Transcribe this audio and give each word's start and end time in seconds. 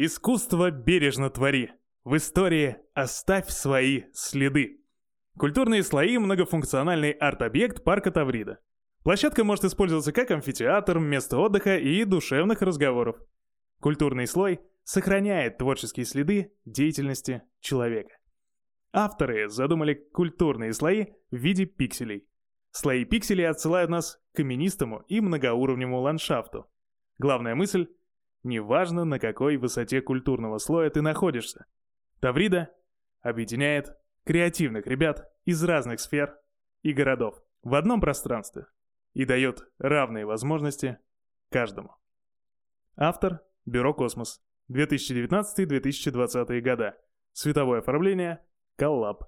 Искусство 0.00 0.70
бережно 0.70 1.28
твори. 1.28 1.72
В 2.04 2.16
истории 2.16 2.76
оставь 2.94 3.50
свои 3.50 4.04
следы. 4.12 4.80
Культурные 5.36 5.82
слои– 5.82 6.18
многофункциональный 6.18 7.10
арт-объект 7.10 7.82
парка 7.82 8.12
Таврида. 8.12 8.60
Площадка 9.02 9.42
может 9.42 9.64
использоваться 9.64 10.12
как 10.12 10.30
амфитеатр, 10.30 11.00
место 11.00 11.38
отдыха 11.38 11.78
и 11.78 12.04
душевных 12.04 12.62
разговоров. 12.62 13.16
Культурный 13.80 14.28
слой 14.28 14.60
сохраняет 14.84 15.58
творческие 15.58 16.06
следы 16.06 16.52
деятельности 16.64 17.42
человека. 17.58 18.16
Авторы 18.92 19.48
задумали 19.48 19.94
культурные 19.94 20.74
слои 20.74 21.06
в 21.32 21.36
виде 21.36 21.64
пикселей. 21.64 22.24
Слои 22.70 23.04
пикселей 23.04 23.48
отсылают 23.48 23.90
нас 23.90 24.20
к 24.32 24.36
каменистому 24.36 25.00
и 25.08 25.20
многоуровневому 25.20 26.02
ландшафту. 26.02 26.70
Главная 27.18 27.56
мысль– 27.56 27.88
неважно, 28.48 29.04
на 29.04 29.18
какой 29.18 29.56
высоте 29.56 30.00
культурного 30.00 30.58
слоя 30.58 30.90
ты 30.90 31.02
находишься. 31.02 31.66
Таврида 32.20 32.70
объединяет 33.20 33.96
креативных 34.24 34.86
ребят 34.86 35.30
из 35.44 35.62
разных 35.62 36.00
сфер 36.00 36.36
и 36.82 36.92
городов 36.92 37.42
в 37.62 37.74
одном 37.74 38.00
пространстве 38.00 38.66
и 39.14 39.24
дает 39.24 39.68
равные 39.78 40.26
возможности 40.26 40.98
каждому. 41.50 41.96
Автор– 42.96 43.40
Бюро 43.66 43.94
«Космос», 43.94 44.42
2019-2020 44.70 46.60
года. 46.60 46.98
Световое 47.32 47.78
оформление– 47.80 48.44
Коллаб. 48.76 49.24